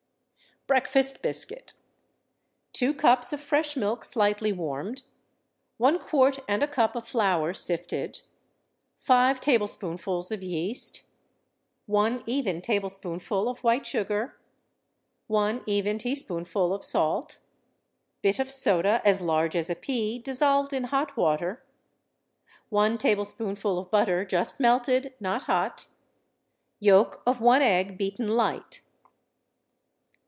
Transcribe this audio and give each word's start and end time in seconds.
Breakfast 0.67 1.21
Biscuit. 1.21 1.73
Two 2.71 2.93
cups 2.93 3.33
of 3.33 3.41
fresh 3.41 3.75
milk 3.75 4.05
slightly 4.05 4.53
warmed. 4.53 5.01
One 5.77 5.99
quart 5.99 6.39
and 6.47 6.63
a 6.63 6.67
cup 6.67 6.95
of 6.95 7.05
flour 7.05 7.53
sifted. 7.53 8.21
Five 8.97 9.41
tablespoonfuls 9.41 10.31
of 10.31 10.41
yeast. 10.41 11.03
One 11.87 12.23
even 12.25 12.61
tablespoonful 12.61 13.49
of 13.49 13.63
white 13.65 13.85
sugar. 13.85 14.37
One 15.27 15.61
even 15.65 15.97
teaspoonful 15.97 16.73
of 16.73 16.85
salt. 16.85 17.39
Bit 18.21 18.39
of 18.39 18.49
soda 18.49 19.01
as 19.03 19.21
large 19.21 19.57
as 19.57 19.69
a 19.69 19.75
pea, 19.75 20.19
dissolved 20.19 20.71
in 20.71 20.85
hot 20.85 21.17
water. 21.17 21.65
One 22.69 22.97
tablespoonful 22.97 23.77
of 23.77 23.91
butter, 23.91 24.23
just 24.23 24.57
melted, 24.57 25.15
not 25.19 25.43
hot. 25.45 25.87
Yolk 26.79 27.21
of 27.25 27.41
one 27.41 27.63
egg 27.63 27.97
beaten 27.97 28.29
light. 28.29 28.83